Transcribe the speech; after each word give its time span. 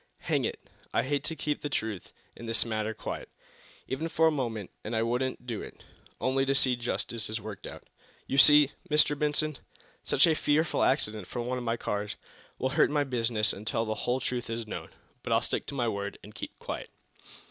Hang 0.21 0.45
it, 0.45 0.67
I 0.95 1.03
hate 1.03 1.23
to 1.25 1.35
keep 1.35 1.61
the 1.61 1.69
truth 1.69 2.11
in 2.35 2.47
this 2.47 2.65
matter 2.65 2.91
quiet, 2.91 3.29
even 3.87 4.09
for 4.09 4.25
a 4.25 4.31
moment, 4.31 4.71
and 4.83 4.95
I 4.95 5.03
wouldn't 5.03 5.45
do 5.45 5.61
it, 5.61 5.83
only 6.19 6.43
to 6.47 6.55
see 6.55 6.75
justice 6.75 7.39
worked 7.39 7.67
out. 7.67 7.83
You 8.25 8.39
see, 8.39 8.71
Mr. 8.89 9.15
Benson, 9.15 9.59
such 10.03 10.25
a 10.25 10.33
fearful 10.33 10.81
accident, 10.81 11.27
from 11.27 11.45
one 11.45 11.59
of 11.59 11.63
my 11.63 11.77
cars, 11.77 12.15
will 12.57 12.69
hurt 12.69 12.89
my 12.89 13.03
business 13.03 13.53
until 13.53 13.85
the 13.85 13.93
whole 13.93 14.19
truth 14.19 14.49
is 14.49 14.65
known. 14.65 14.89
But 15.21 15.33
I'll 15.33 15.41
stick 15.43 15.67
to 15.67 15.75
my 15.75 15.87
word, 15.87 16.17
and 16.23 16.33
keep 16.33 16.57
quiet." 16.57 16.89